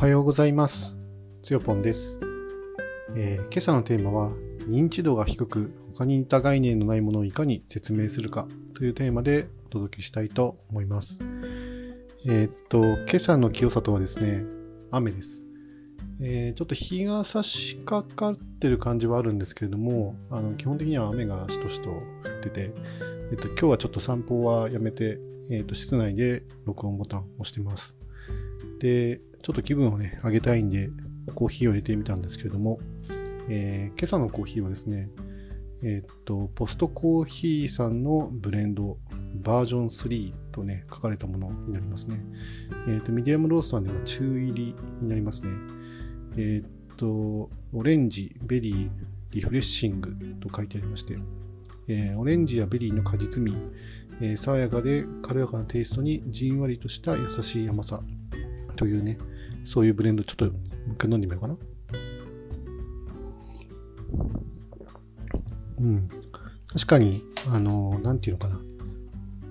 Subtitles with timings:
[0.00, 0.96] はようございます。
[1.42, 2.18] つよぽんです、
[3.14, 4.30] えー今朝のテーマは、
[4.66, 11.20] 認知度が低く他に似た概念のないものをいかに説明するかというテーマでお届けしたいと思います。
[12.26, 14.46] えーっと、今朝の清里はですね、
[14.90, 15.44] 雨です。
[16.22, 22.00] えーちょっと日が差し掛かってる感じはあるんですけれども、あの基本的には雨がしとしと降
[22.38, 22.72] ってて、
[23.32, 25.18] えっと、今日はちょっと散歩はやめて、
[25.50, 28.00] えっと、室内で録音ボタンを押してます。
[28.80, 30.90] で、ちょっと気分をね、上げたいんで、
[31.34, 32.80] コーヒーを入れてみたんですけれども、
[33.48, 35.10] えー今朝のコーヒーはですね、
[35.82, 38.98] えーっと、 PostCoffee さんのブレンド、
[39.42, 42.24] バージョン3とね、書かれたものになりますね。
[42.86, 45.50] えーっと、ミディアムローストなんで、まあ中煎りになりますね。
[46.36, 48.90] えーっと、オレンジ、ベリー、
[49.30, 51.18] refreshing と書いてありまして、
[51.88, 53.54] えーオレンジやベリーの果実味、
[54.20, 58.02] えー爽やかで軽やかなテイストにじんわりとした優しい甘さ
[58.80, 59.18] というね、
[59.62, 60.54] そういうブレンド、ちょっともう
[60.94, 61.56] 一回飲んでみようかな？
[65.80, 66.08] うん。
[66.72, 67.22] 確かに、
[67.52, 68.58] あの、なんていうのかな？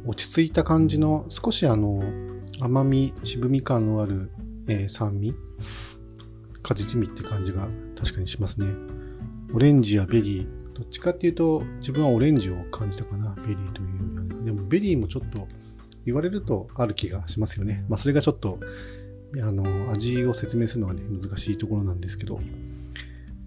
[0.08, 2.02] 落ち着いた感じの、少しあの、
[2.60, 4.32] 甘み、渋み感のある、
[4.68, 5.36] えー酸味、
[6.64, 8.66] 果実味って感じが確かにしますね。
[9.54, 14.46] オレンジやベリー、どっちかっていうと、自分はオレンジを感じたかな、ベリーというよりはね。
[14.46, 15.48] でも、ベリーもちょっと、
[16.06, 17.86] 言われるとある気がしますよね。
[17.88, 18.58] まあ、それがちょっと、
[19.42, 22.40] あの、味を説明するのがね、難しいところなんですけど。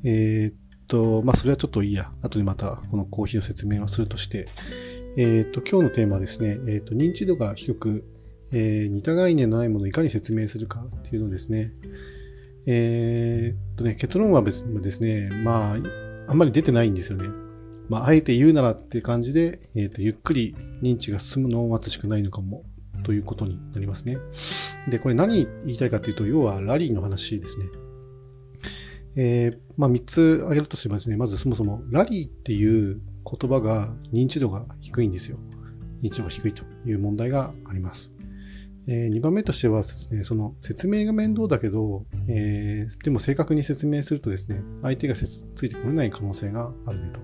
[0.05, 0.55] えーっ
[0.87, 2.13] と、まあ、それはちょっといいや。
[2.23, 4.49] 後でまた、このコーヒーの説明をするとして。
[5.17, 8.05] えーっと、今日のテーマはですね、えーっと、認知度が低く、
[8.53, 11.73] えー似た概念のないものをいかに説明するかっていうのですね。
[12.67, 15.77] えっとね、結論は別にですね、まあ、
[16.29, 17.29] あんまり出てないんですよね。
[17.89, 22.65] まあ、あえて言うならって感じで、えっと、ゆっくり認知が進むのを待つしかないのかも、
[23.03, 24.19] ということになりますね。
[24.89, 27.67] で、これ何言いたいかというと、要はラリーの話ですね。
[29.15, 35.39] えーまあ、3つ挙げるとすればですね、まずそもそもラリーっていう言葉が認知度が低いんですよ。
[36.03, 38.13] 認知度が低いという問題があります。
[38.89, 47.21] え2番目としてはですね、その説明が面倒だけど、えーでも正確に説明するとですね、相手がついてこれない可能性があるねと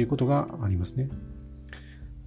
[0.00, 1.08] いうことがありますね。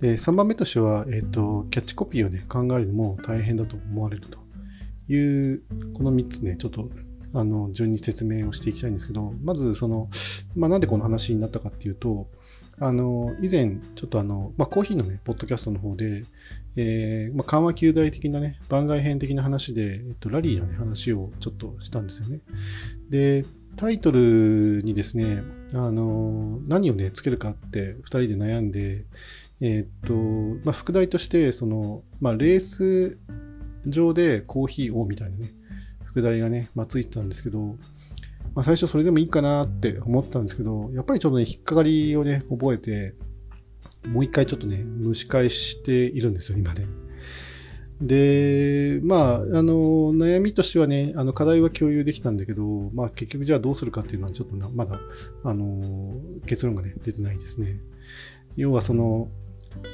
[0.01, 4.39] で、3番目としては、えっ、と、キャッチコピーをね、考えるのも大変だと思われると
[5.07, 5.61] いう、
[5.93, 6.89] この3つね、ちょっと、
[7.35, 10.09] あの、順に説明をしていきたいんですけど、まず、その、
[10.55, 12.27] まあ、なんでこの話になったかっていうと、
[12.79, 16.23] あの、以前、ちょっとあの、まあ、コーヒーのね、ポッドキャストの方で、
[16.75, 22.39] えー、まあ、緩和球大的なね、番外編的な話で、えっと、ラリーのね、話をちょっとしたんですよね。
[23.07, 23.45] で、
[23.75, 29.05] タイトルにですね、あの、何をね、つけるかって二人で悩んで、
[29.61, 33.19] えっと、まあ、副題として、その、まあ、レース
[33.85, 35.53] 上でコーヒーをみたいなね、
[36.03, 37.77] 副題がね、まあ、ついてたんですけど、
[38.55, 43.13] まあ、最初それでもいいかなって思ったんですけど、やっぱりちょっとね、引っかかりをね、覚えて、
[44.07, 46.87] もう一回ちょっとね、蒸し返しているんですよ、今ね。
[48.01, 49.73] で、まあ、あの、
[50.11, 54.99] 悩みとしてはね、あの、課題は共有できたんだけど、まあ、結局じゃあどうするかっていうのはちょっとな、まだ、
[55.43, 57.79] あの、結論がね、出てないですね。
[58.57, 59.29] 要はその、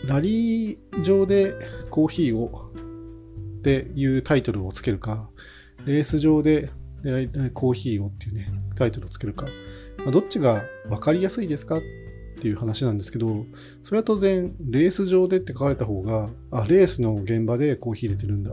[0.06, 1.56] ラリー上で
[1.90, 2.72] コーヒーを
[3.60, 5.30] っていうタイトルをつけるか、
[5.86, 6.70] レース上で
[7.54, 9.48] コーヒーをっていうね、タイトルをつけるか、
[10.06, 11.82] まどっちが分かりやすいですかっ
[12.40, 13.46] ていう話なんですけど、
[13.84, 18.52] それは当然、レース上でって書かれた方が、あ、レースの現場でコーヒー入れてるんだ。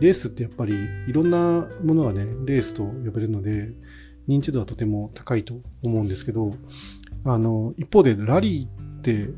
[0.00, 0.74] レースってやっぱり
[1.08, 3.72] いろんなものがね、レースと呼べるので、
[4.28, 6.52] 認知度はとても高いと思うんですけど、
[7.24, 9.28] あの、一方でラリーって、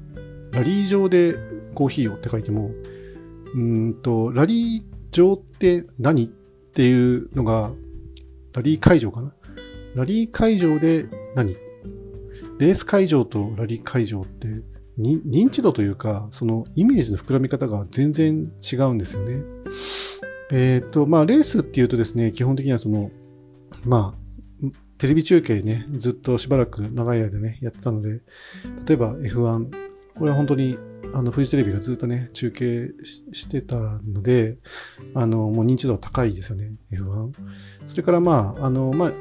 [0.54, 1.37] ラリー上で
[1.75, 2.70] コーヒーをって書いても、
[3.54, 7.72] うんと、ラリー場って何っていうのが、
[8.53, 9.34] ラリー会場かな？
[9.94, 11.56] ラリー会場で何？
[12.59, 14.48] レース会場とラリー会場って、
[14.99, 19.43] 認知度というか、そのイメージの膨らみ方が全然違うんですよね。
[20.52, 23.11] えっ、と、まあ、レースっていうとですね、基本的にはその、
[23.84, 24.69] まあ、
[24.99, 28.20] テレビ中継ね、ずっとしばらく長い間ね、やってたので、
[28.87, 29.83] 例えば F1、
[30.19, 30.78] これは本当に、
[31.12, 32.90] あの、フジテレビがずっとね、中継
[33.32, 34.58] してたので、
[35.14, 37.32] あの、もう認知度は高いですよね、F1。
[37.87, 39.12] それからまあ、あの、まあ、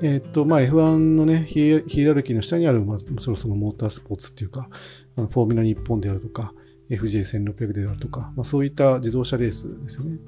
[0.00, 4.68] えっと、まあ F1 のね、ヒエラルキーの下にある、まあ、もちろんそのモータースポーツっていうか、
[5.16, 6.52] あのフォーミュラ日本であるとか、
[6.90, 10.18] FJ1600 であるとか、まあそういった自動車レースですよね。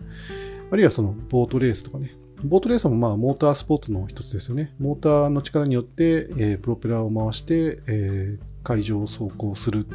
[0.73, 2.13] あるいはそのボートレースとかね。
[2.43, 4.75] ボートレースもまあモータースポーツの一つですよね。
[4.79, 9.87] モーターの力によって、えープロペラを回して、えー海上を走行する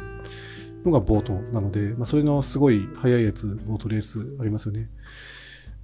[0.84, 4.88] のがボートなので、まあそれのすごい速いやつ、ボートレースありますよね。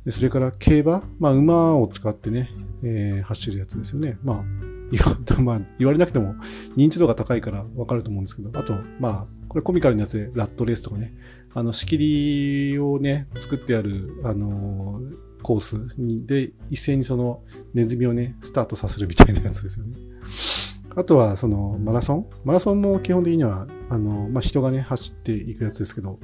[0.04, 2.50] でそれから競馬、まあ、馬を使ってね、
[2.82, 4.18] えー、走るやつですよね。
[4.24, 4.44] まあ、
[4.90, 6.34] 言わまあ、言われなくても
[6.76, 11.14] 認知度が高いからわかると思うんですけど、あと、まあ、これコミカルなやつでラットレースとかね、
[11.54, 17.42] あの、仕切りをね、作ってある、あのー、コースに、で、一斉にその
[17.74, 19.96] ネズミをね、スタートさせるみたいなやつですよね。
[20.94, 22.26] あとは、その、マラソン？
[22.44, 26.18] マラソンも基本的には、あの、まあ、人がね、走っていくやつですけど、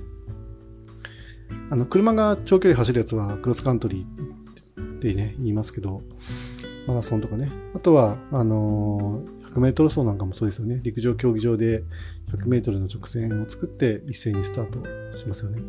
[1.70, 6.02] あの、車が長距離走るやつはクロスカントリーってね、言いますけど、
[6.86, 7.50] マラソンとかね。
[7.74, 10.80] あとは、あのー、100メートル走なんかもそうですよね。
[10.82, 11.84] 陸上競技場で
[12.32, 14.70] 100メートルの直線を作って一斉にスター
[15.10, 15.62] トしますよね。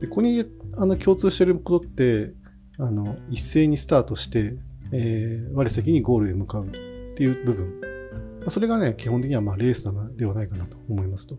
[0.00, 0.44] で、ここに、
[0.76, 2.32] あの、共通してることって、
[2.78, 4.56] あの、一斉にスタートして、
[4.92, 6.70] えー、我先にゴールへ向かうっ
[7.16, 7.93] ていう部分。
[8.48, 11.36] それがね、基本的にはまあレースではないかなと思いますと。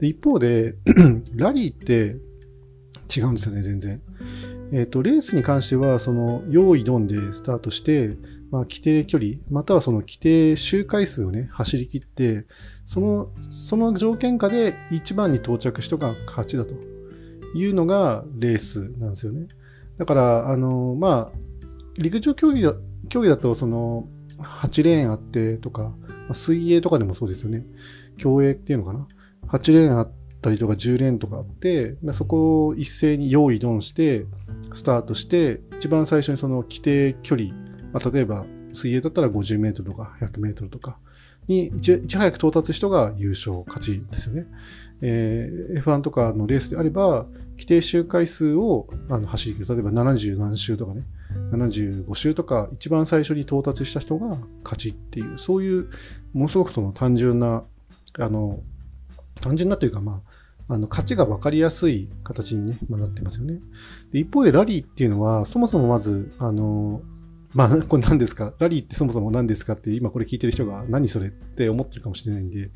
[0.00, 0.74] で一方で、
[1.34, 2.16] ラリーって
[3.14, 4.00] 違うんですよね、全然。
[4.72, 8.16] えっ、ー、と、レースに関しては、その、用意ドンでスタートして、
[8.50, 12.46] まあ、規定距離、またはその規定周回数をね、走り切って、
[12.84, 16.74] その、その条件下で一番に到着したが勝ちだと
[17.54, 19.46] いうのがレースなんですよね。
[19.98, 21.38] だから、あの、まあ、
[21.96, 22.74] 陸上競技だ
[23.08, 24.08] 競技だと、その、
[24.38, 25.92] 8レーンあってとか、
[26.34, 27.64] 水泳とかでもそうですよね。
[28.16, 29.06] 競泳っていうのかな。
[29.48, 34.26] 8レーンあったりとか10レーンとかあってま、そこを一斉に用意ドンして、
[34.72, 37.52] スタートして、一番最初にその規定距離、
[37.92, 40.98] まあ、例えば水泳だったら50メートルとか100メートルとか
[41.48, 44.46] にいち早く到達人が優勝、勝ちですよね。
[45.02, 49.74] えー、F1 とかのレースであれば、規定周回数をあの走り切る。
[49.74, 51.02] 例えば70何周とかね、
[51.52, 55.90] 75周とか、一番最初に到達した人が勝ちっていう、そういう、
[56.32, 57.64] ものすごくその単純な、
[58.18, 58.60] あの、
[59.40, 60.22] 単純なというか、ま
[60.68, 63.60] あ、あの、勝ちが分かりやすい形にね、まあ、なってますよね。
[64.12, 67.02] で一方でラリーっていうのは、そもそもまず、あの、
[67.54, 68.54] まあ、 これ何ですか？
[68.58, 72.70] ラリーってそもそも何ですかって今これ聞いてる人が何それって思ってるかもしれないんで、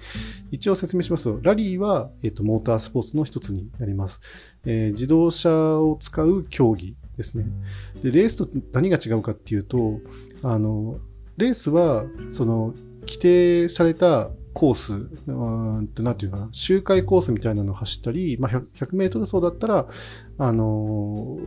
[0.51, 4.21] 一応説明しますと、ラリーは、えっ、と、モータースポーツの一つになります。
[4.65, 7.47] えー、自動車を使う競技ですね。
[8.03, 10.01] で、レースと何が違うかっていうと、
[10.43, 10.99] あの、
[11.37, 14.97] レースは、その、規定されたコース、う
[15.83, 19.87] んと、なんていうかな、周回コースみたいなのを走ったり、まあ、100メートル走だったら、
[20.39, 21.39] あの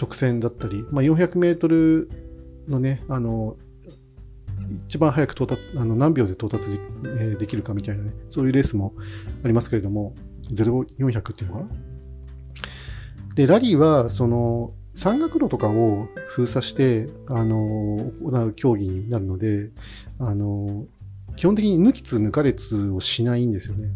[0.00, 2.10] 直線だったり、まあ、400メートル
[2.66, 3.56] のね、あの
[4.86, 8.94] 一番早く到達、あの何秒で到達で,、できるかみたいなね、そういうレースも
[9.44, 10.14] ありますけれども、
[10.50, 11.68] 0400っていうのかな
[13.34, 19.70] で、ラリーは、その、山岳路とかを封鎖して、あの、行う競技になるので、
[20.18, 20.86] あの、
[21.36, 23.92] 基本的に抜きつ抜かれつをしないんですよね。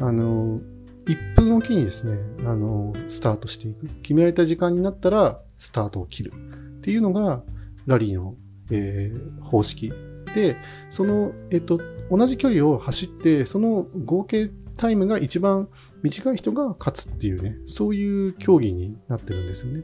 [0.00, 0.60] あの、
[1.06, 3.88] 1分おきにですね、あの、スタートしていく。
[4.00, 6.32] 決められた時間になったら、スタートを切る。
[6.32, 7.42] っていうのが、
[7.86, 8.36] ラリーの、
[8.70, 9.92] えー、方式。
[10.36, 10.56] で、
[10.88, 11.80] その、えっと、
[12.12, 15.68] 同じ距離を走って、その合計タイムが一番
[16.02, 19.82] 短い人が勝つっていうね、そういう競技になってるんですよね。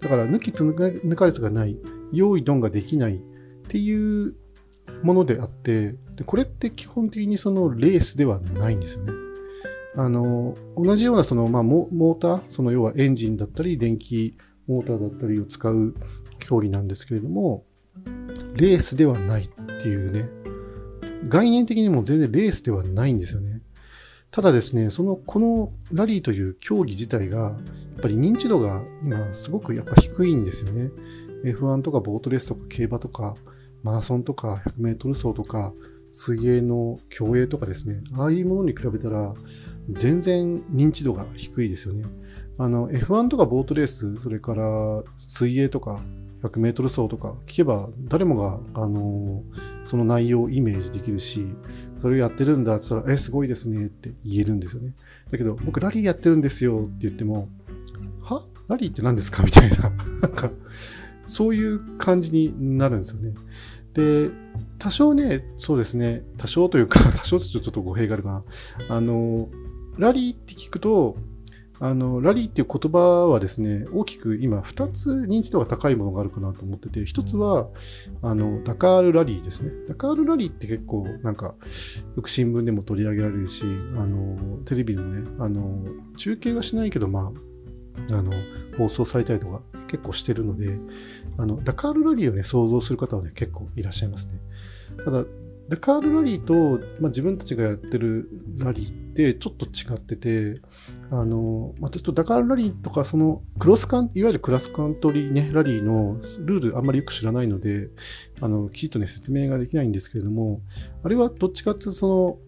[0.00, 1.76] だから、抜きつ抜かれつがない、
[2.12, 3.18] 用意ドンができないっ
[3.68, 4.34] ていう
[5.02, 9.12] ものであって、でこれって基本的にそのレースではないんですよね。
[9.96, 15.94] あの、同じようなその、まあ、モーター、その要はエンジンだったり、電気モーターだったりを使う
[16.38, 17.64] 競技なんですけれども、
[18.54, 20.28] レースではないっていうね、
[21.28, 23.55] 概念的にも全然レースではないんですよね。
[24.36, 30.90] ただですね、その、このラリーという競技自体が、やっぱり認知度が今すごくやっぱ低いんですよね。
[31.42, 33.34] F1 とかボートレースとか競馬とか、
[33.82, 35.72] マラソンとか100メートル走とか、
[36.10, 39.32] 水泳の競泳とかですね、ああいうものに比べたら、
[39.88, 42.04] 全然認知度が低いですよね。
[42.58, 46.02] あの、F1 とかボートレース、それから水泳とか
[46.42, 49.42] 100メートル走とか聞けば誰もが、あの
[49.84, 51.46] その内容をイメージできるし、
[52.00, 54.94] それをやってるんだって言ったら、え、すごいですねって言えるんですよね。
[55.30, 57.48] だけど、僕ラリーやってるんですよって言っても、
[58.22, 58.42] は？
[58.68, 59.42] ラリーって何ですか？
[59.42, 59.90] みたいな。
[60.22, 60.50] なんか、
[61.26, 63.34] そういう感じになるんですよね。
[63.94, 64.30] で、
[64.78, 68.44] 多少ね、そうですね、多少というか、 多少ちょっと語弊があるか
[68.88, 68.96] な。
[68.96, 69.48] あの、
[69.98, 71.16] ラリーって聞くと、
[71.78, 77.68] あの、ラリーっていう言葉はですね、大きく今2つ認知度が高いものがあるかなと思ってて、1つは、
[78.22, 79.72] あの、ダカールラリーですね。
[79.88, 81.54] ダカールラリーって結構なんか、
[82.16, 85.84] よく新聞でも取り上げられるし、あの、テレビでもね、あの、
[86.16, 87.32] 中継はしないけど、ま
[88.10, 88.32] あ、あの、
[88.76, 90.78] 放送されたりとか結構してるので、
[91.38, 94.40] あの、ダカールラリーをね、想像する方はね、結構いらっしゃいますね。
[95.04, 95.24] ただ、
[95.68, 100.60] ダカールラリーと、まあ、自分たちがやってるラリーってちょっと違ってて、
[101.10, 107.88] あの、まあ、ちょっとダカールラリーとか、その、クロスカン、いわゆるクラスカントリーね、ラリーのルールあんまりよく知らないので、
[108.40, 110.60] あの、きちっとね、説明ができないんですけれども、
[111.02, 112.38] あれはどっちかっていうと、その、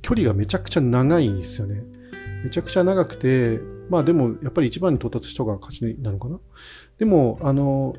[0.00, 1.82] 距離がめちゃくちゃ長いんですよね。
[2.44, 6.38] めちゃくちゃ長くて、まあでも、やっぱり一番に到達した人が勝ちなのかな。
[6.98, 7.94] でも、あの、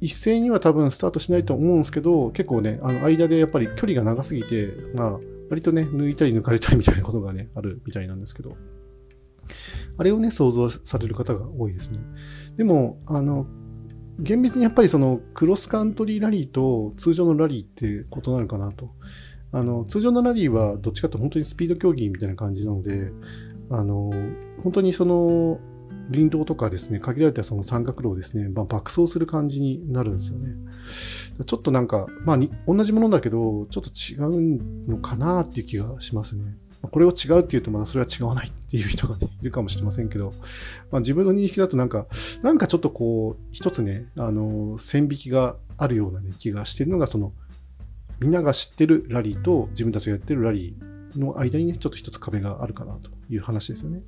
[0.00, 5.18] 一斉には多分スタートしないと思うんですけど、結構ね、あの間でやっぱり距離が長すぎて、まあ、
[5.50, 8.56] 割とね、抜いたり抜かれたりみたいなことがね、あるみたいなんですけど、
[9.98, 11.98] あれをね、想像される方が多いですね。
[12.56, 13.46] でも、あの、
[14.18, 18.90] 厳密にやっぱりそのクロスカントリーラリーと通常のラリーって異なるかなと。
[19.52, 23.10] あの、通常のラリーはどっちかというと本当にスピード競技みたいな感じなので、
[23.70, 24.10] あの、
[24.62, 25.58] 本当にその、
[26.10, 30.54] 林道とかですね、限られたその三角路をですね、まあ、爆走する感じになるんですよね。
[31.46, 36.56] ちょっとなんか、まあ同じものだけど、ちょっと違うのかなっていう気がしますね。
[36.82, 40.32] これを違うって言うとまだそれは違わないっていう人がね、 いるかもしれませんけど、
[40.90, 42.06] まあ自分の認識だとなんか、
[42.42, 47.32] なんかちょっとこう、一つね、あの、線引きがあるようなね、気がしてるのが、その、
[48.18, 54.02] みんなが知ってるラリーと自分たちがやってるラリーの間にね、ちょっと一つ壁があるかなという話ですよね。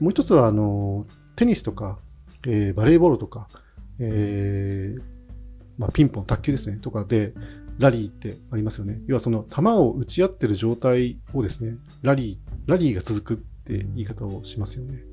[0.00, 1.98] もう一つは、あの、テニスとか、
[2.46, 3.48] えー、バレーボールとか、
[3.98, 5.02] えー、
[5.76, 7.34] まあ、ピンポン、卓球ですね、とかで、
[7.78, 9.00] ラリーってありますよね。
[9.06, 15.04] 要はその球を打ち合ってる状態をですね、ラリー、ラリーが続くって言い方をしますよね。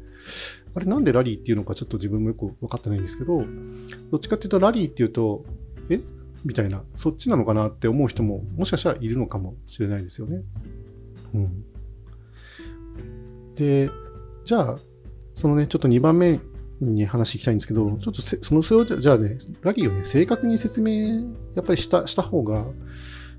[0.74, 3.44] あれなんでラリーっていうのかちょっと自分もよく分かってないんですけど、
[4.10, 5.46] どっちかっていうとラリーっていうと、
[5.90, 6.02] え？
[6.44, 10.42] みたいな、そっちなのかなって思う人ももしかしたらいるのかもしれないですよね。
[11.36, 11.64] うん。
[13.54, 13.92] で、
[14.46, 14.80] じゃあ、
[15.34, 16.40] そのね、ちょっと2番目
[16.80, 20.92] に、話していきたいんですけど、ちょっとその、それをじゃあね、ラリーをね、正確に説明、
[21.56, 22.66] やっぱりした、した方が、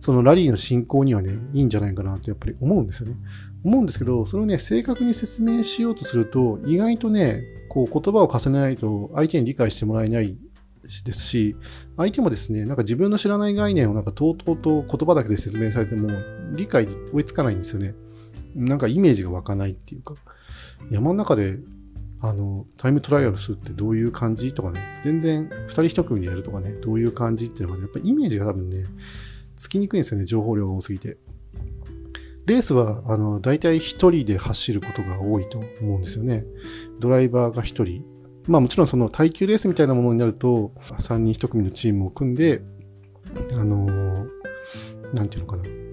[0.01, 3.17] そのラリーの進行にはね、いいんじゃないかなってやっぱり思うんですよね。
[3.65, 10.37] 思うんですけど、それをね、正確に説明しようとすると、意外とね、こう言葉を重ねないと相手に理解してもらえない
[11.05, 11.57] ですし、
[11.97, 16.09] 相手もですね、なんか自分の知らない概念をなんかとうとうと言葉だけで説明されても
[16.55, 17.95] 理解に追いつかないんですよね。
[18.55, 20.15] なんかイメージが湧かないっていうか。
[20.91, 21.59] 山の中で、
[22.21, 28.85] あの、タイムトライアルするってどういう感じとかね、全然二人一組でやるとかね、どういう感じっていうのがね、やっぱイメージが多分ね、
[29.57, 31.19] つきにくいんですよね、情報量が多すぎて。
[32.47, 36.45] レースは、あの、大体一人で走ることが多いと思うんですよね。
[37.01, 38.05] ドライバーが一人。
[38.47, 42.63] まあもちろんその耐久レースみたいなものになると、三人一組のチームを組んで、
[43.53, 44.27] あの
[45.13, 45.86] なんていうのかな。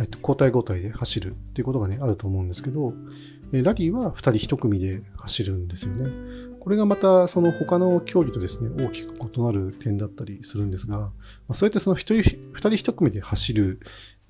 [0.00, 2.94] えっと、交代交代で走るっていうことがね、あると思うんですけど、
[3.52, 6.10] ラリーは2人1組で走るんですよね。
[6.58, 11.12] これがまたその他の競技とですね、大きく異なる点だったりするんですが、ま
[11.48, 13.80] あ、そうやってその1人、2人1組で走る、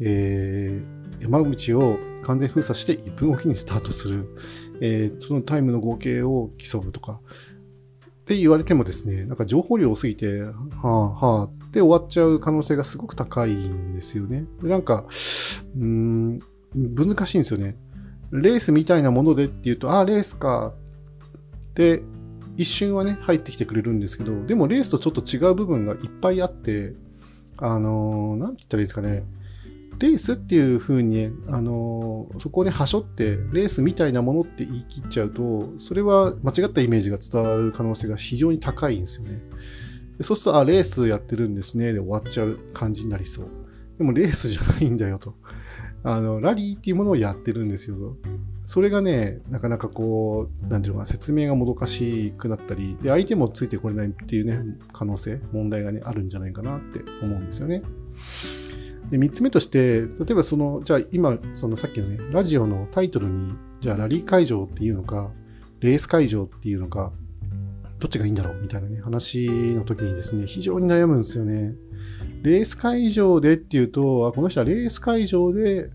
[0.01, 4.35] えー、山口を完全封鎖して1分おきにスタートする、
[4.81, 7.21] えー、そのタイムの合計を競うとか、
[8.23, 14.47] って言われてもですね、なんか情報量多すぎて、はあはあって終わっちゃう可能性がすごく高いんですよね。
[14.63, 15.05] でなんか、
[15.77, 16.41] うん、
[16.75, 17.77] 難しいんですよね。
[18.33, 20.73] レースみたいなものでって言うと、ああ、レースか
[21.71, 22.03] って
[22.57, 26.95] 一瞬はね、入ってきてくれるんですけど、でもレースとちょっと違う部分がいっぱいあって、
[27.59, 29.25] あのー、なんて言ったらいいですかね。
[29.99, 39.43] レースっていう風に、ねあのー、そこではしょって、レースみたいなものって言い切っちゃうと、それは間違ったイメージが伝わる可能性が非常に高いんですよね。
[40.23, 43.62] そうすると、あ、レースやってるんですね、で終わっちゃう感じになりそう。
[43.99, 45.35] でもレースじゃないんだよと。
[46.05, 48.17] あの、ラリーっていうものをやってるんですよ。
[48.65, 57.83] それがね、なかなかこう、なんていうのかな、説明がもどかしくなったり、で、相手もついてこれないっていうね、可能性、問題がね、あるんじゃないかなって思うんですよね。
[59.11, 65.31] で、三つ目として、例えばその、じゃあ今、そのさっきのね、ラジオのタイトルに、じゃあラリー会場っていうのか、
[65.81, 67.13] レース会場っていうのか、
[67.99, 71.75] どっちがいいんだろうみたいなね、話の時にですね、非常に悩むんですよね。
[72.43, 75.91] レース会場でっていうと、あこの人はレース会場で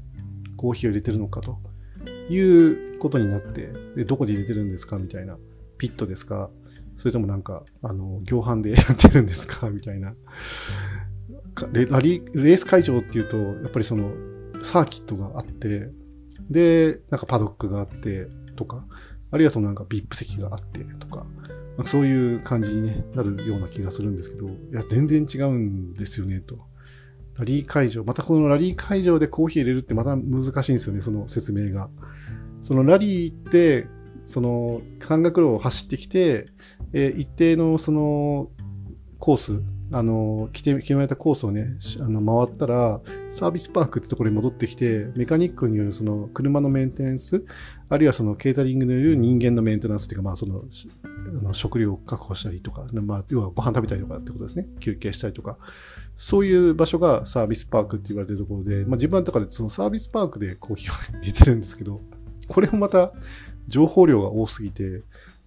[0.56, 1.60] コーヒーを入れてるのかと。
[2.30, 5.38] いうことになって、でどこで入れてるんですかみたいな。
[5.78, 6.50] ピットですか。
[6.98, 9.70] それともなんか、あの、業販でやってるんですか？
[9.72, 10.14] みたいな。
[11.72, 14.12] レラリ、レース会場っていうと、やっぱりその、
[14.62, 15.90] サーキットがあって、
[16.50, 18.86] で、なんかパドックがあってとか、
[19.32, 21.26] あるいはそのなんか VIP 席があってとか、
[21.78, 26.60] まそういう感じに、ね、なるような気がするんですけど、いや、全然違うんですよね、と。
[27.36, 31.90] ラリー会場、またこのラリー会場でコーヒー入れるってまた難しいんですよね、その説明が。
[32.64, 33.88] そのラリーって、
[34.26, 36.48] その山岳路を走ってきて、
[36.94, 38.50] えー、一定のその
[39.20, 43.00] コースあの、来て、決められたコースをね、あの、回ったら、
[43.32, 47.46] サービスパークってところに戻ってきて、メカニックによるその車のメンテナンス、
[47.88, 50.66] あるいはそのケータリングによる人間のメンテナンスっていうか、まあその、
[51.28, 54.68] あの食料を確保したりとか、まあ、要はご飯食べたりとかってことですね。
[54.80, 55.58] 休憩したりとか。
[56.18, 62.02] そういう場所がサービスパークって言われてるところで、まあ自分の中でそのサービスパークでコーヒーを入れてるんですけど、
[62.48, 63.12] これもまた
[63.68, 65.04] 情報量が多すぎて、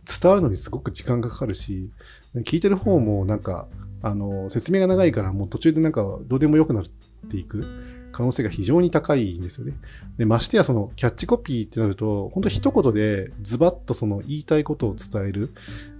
[0.07, 1.91] 伝わるのにすごく時間がかかるし、
[2.37, 3.69] 聞いてる方もなんか、
[4.03, 6.85] あの、説明が長いからもう途中でなんかどうでもよくなっ
[7.31, 7.65] ていく
[8.12, 9.75] 可能性が非常に高いんですよね。
[10.19, 15.52] で、ましてやそのキャッチコピーってなると、本当一言でズバッとその言いたいことを伝える。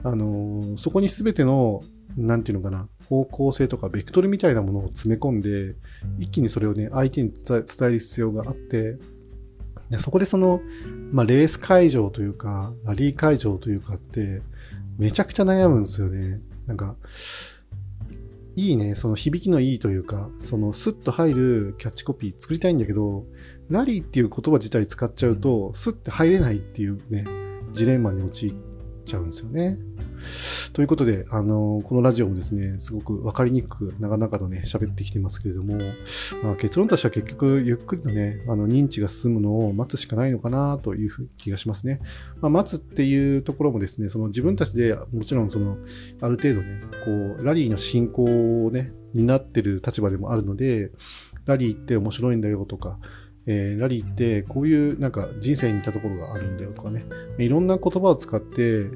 [0.03, 1.83] あの、そこに全ての、
[2.17, 5.75] なんていうのかな、方向性とかベクトルみたいなものを詰め込んで、
[6.19, 8.99] 一気にそれをね、相手に伝える必要があって、
[9.91, 10.61] でそこでその、
[11.13, 14.41] まあ、レース会場というか、ラリー会場というかって、
[14.99, 16.41] めちゃくちゃ悩むんですよね。
[16.67, 16.95] なんか、
[18.57, 23.25] いいね、その響きのいいというか、そのスッと入るキャッチコピー作りたいんだけど、
[23.69, 27.25] ラリーっていう言葉自体使っちゃうと、スッて入れないっていうね、
[27.73, 28.55] ジレンマに陥っ
[29.05, 29.79] ちゃうんですよね。
[30.73, 35.77] ということで、あの、このラジオもですね、すごくわかりにくく長々とね、喋ってきてますけれども、
[36.43, 42.01] まあ、結論としては結局、ゆっくりとね、あの、認知が進むのを待つしかないのかなという気がしますね。
[42.41, 45.79] まあ、待つっていうところもですね、その自分たちでもちろんその、
[46.21, 50.93] ある程度ね、こう、ラリーの進行をね、担ってる立場でもあるので、
[51.47, 52.99] ラリーって面白いんだよとか、
[53.47, 57.05] えー、ラリーってこういうなんか人生に似たところがあるんだよとかね、
[57.39, 58.87] いろんな言葉を使って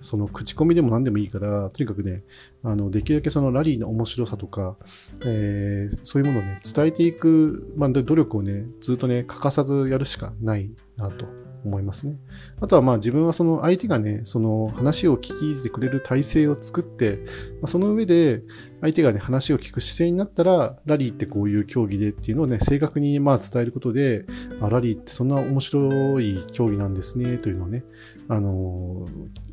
[0.00, 2.22] その口コミでも何でもいいから、とにかくね、
[2.62, 4.76] あの、できるだけそのラリーの面白さとか、
[5.24, 11.26] えー、そういうものをね、伝えていく、まあ、努力をね、ずっとね、欠かさずやるしかないなと
[11.64, 12.16] 思いますね。
[12.60, 17.20] あとはまあ自分はその相手がね、その話を聞き入れてくれる体制を作って、
[17.60, 18.42] まあ、その上で
[18.80, 24.26] 相手がね、話を聞く姿勢になったら、ラリーってこういう競技でっていうのをね、正確にまあ伝えることで、
[24.60, 27.84] あラリーってそんな面白い競技なんですね、というのをね、
[28.28, 29.47] あのー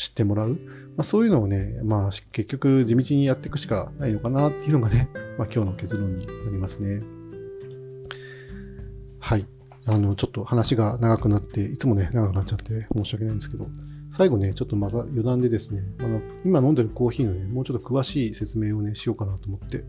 [0.00, 0.52] 知ってもらう？
[0.96, 7.02] まあ、そういうのをね、まあ結局地道にやっていくしかないのかなっていうのがね、まあ今日の結論になりますね。
[9.18, 9.46] はい。
[9.86, 13.68] あの、ちょっと話が長くなって、いつもね、長くなっちゃって申し訳ないんですけど、
[14.12, 19.84] 最後ね、ちょっとまた余談でですね、あの、今飲んでるコーヒーのね、もうちょっと詳しい説明をね、しようかなと思って。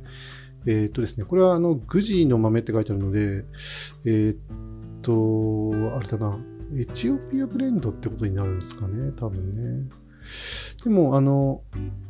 [0.66, 3.46] えー、っとですね、これはあの、グジの豆って書いてあるので、
[4.06, 4.38] えー、っ
[5.02, 6.38] と、あれだな、
[6.74, 9.90] エチオピアブレンドってことになるんですかね、多分ね。
[10.84, 11.62] でも、あの、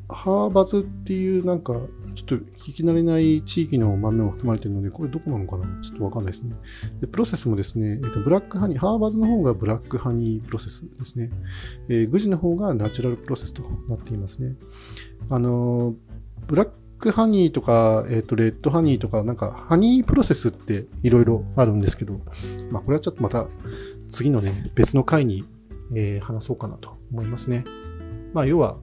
[0.10, 1.74] ハーバズっていうなんか、
[2.14, 5.82] ちょっと聞き慣れない地域の豆も含まれてるので、これどこなのかな？
[5.82, 6.54] ちょっとわかんないですね。
[7.00, 11.30] で、プロセスもですね、えっ、と、ブラックハニー、ハーバズの方がブラックハニープロセスですね。
[11.88, 14.56] えー、グジの方がナチュラルプロセスとなっていますね。
[15.30, 15.96] あの、
[16.48, 16.70] ブラッ
[17.00, 22.20] クハニーとか、えっ、と、レッドハニーとか、なんか、ハニープロセスっていろいろあるんですけど、
[22.72, 23.48] まあ、これはちょっとまた
[24.10, 25.46] 次のね、別の回に、
[25.96, 27.64] えー、話そうかなと思いますね。
[28.34, 28.78] まあ、要は、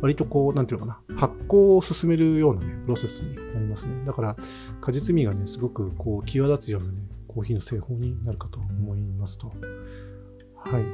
[0.00, 3.94] 割とこう、なんていうのかな、発酵を進めるようなね、プロセスになりますね。
[4.06, 4.36] だから、
[4.80, 6.98] 果実味がね、すごくこう、際立つようなね、
[7.28, 9.48] コーヒーの製法になるかと思いますと。
[9.48, 10.84] はい。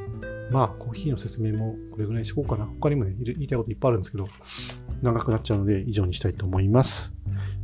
[0.51, 2.67] まあ、コーヒーの説明もこれぐらいにしこうかな。
[2.67, 4.29] 他にもね、言いたいこといっぱいあるんですけど、
[5.03, 7.13] 長くなっちゃうので以上にしたいと思います。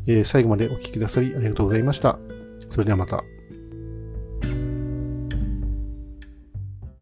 [0.07, 2.19] えー、最後までお聴きくださりありがとうございました。
[2.69, 3.23] それではまた。